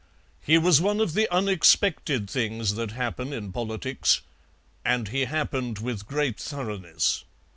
He 0.43 0.57
was 0.57 0.81
one 0.81 0.99
of 0.99 1.13
the 1.13 1.31
unexpected 1.31 2.27
things 2.27 2.73
that 2.73 2.89
happen 2.89 3.31
in 3.31 3.51
politics, 3.51 4.21
and 4.83 5.09
he 5.09 5.25
happened 5.25 5.77
with 5.77 6.07
great 6.07 6.39
thoroughness. 6.39 7.23